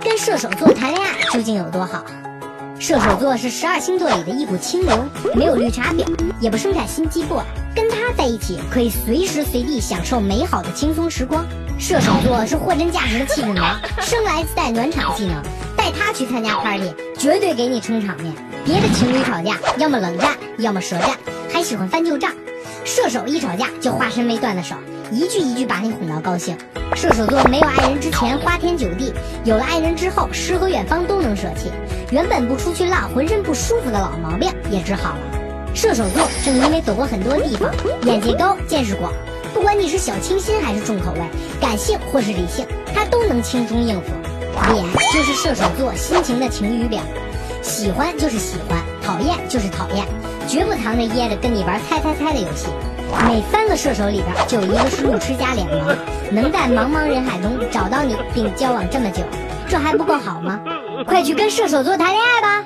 [0.00, 2.04] 跟射手座谈恋爱究竟有多好？
[2.78, 6.04] 射手座是十二星座里的一股清流，没有绿茶婊，
[6.40, 7.42] 也不生产心机 boy。
[7.74, 11.44] 跟他在一起，可以随时随地享受美好的轻松时光。
[11.78, 15.42] 射手座是货真价实的气氛王，生来自带暖场技能。
[15.76, 18.32] 带他去参加 party，绝对给你撑场面。
[18.64, 21.10] 别的情侣吵架，要么冷战，要么舌战，
[21.52, 22.32] 还喜欢翻旧账。
[22.84, 24.74] 射手一吵架就化身为断的手，
[25.10, 26.56] 一句一句把你哄到高兴。
[26.94, 29.12] 射手座没有爱人之前花天酒地，
[29.44, 31.70] 有了爱人之后诗和远方都能舍弃。
[32.10, 35.20] 原本不出去浪，浑身不舒服的老毛病也治好了。
[35.74, 37.70] 射手座正因为走过很多地方，
[38.04, 39.12] 眼界高，见识广，
[39.54, 41.20] 不管你是小清新还是重口味，
[41.60, 44.12] 感性或是理性，他都能轻松应付。
[44.72, 44.84] 脸
[45.14, 47.00] 就是射手座心情的晴雨表，
[47.62, 50.04] 喜欢就是喜欢，讨厌就是讨厌，
[50.48, 52.66] 绝不藏着掖着跟你玩猜猜猜的游戏。
[53.26, 55.96] 每三个射手里边就有一个是路痴加脸盲，
[56.30, 59.22] 能在茫茫人海中找到你并交往这么久，
[59.68, 60.60] 这还不够好吗？
[61.06, 62.64] 快去跟射手座谈恋爱吧！